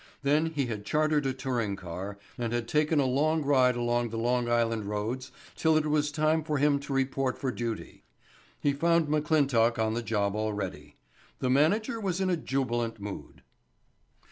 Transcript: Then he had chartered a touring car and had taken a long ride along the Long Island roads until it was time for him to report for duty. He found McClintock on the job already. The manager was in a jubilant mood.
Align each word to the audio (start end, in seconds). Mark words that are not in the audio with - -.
Then 0.23 0.47
he 0.47 0.65
had 0.65 0.83
chartered 0.83 1.27
a 1.27 1.31
touring 1.33 1.75
car 1.75 2.17
and 2.35 2.53
had 2.53 2.67
taken 2.67 2.99
a 2.99 3.05
long 3.05 3.45
ride 3.45 3.75
along 3.75 4.09
the 4.09 4.17
Long 4.17 4.49
Island 4.49 4.85
roads 4.85 5.31
until 5.55 5.77
it 5.77 5.85
was 5.85 6.11
time 6.11 6.43
for 6.43 6.57
him 6.57 6.79
to 6.79 6.91
report 6.91 7.37
for 7.37 7.51
duty. 7.51 8.03
He 8.59 8.73
found 8.73 9.07
McClintock 9.09 9.77
on 9.77 9.93
the 9.93 10.01
job 10.01 10.35
already. 10.35 10.95
The 11.37 11.51
manager 11.51 11.99
was 11.99 12.19
in 12.19 12.31
a 12.31 12.35
jubilant 12.35 12.99
mood. 12.99 13.43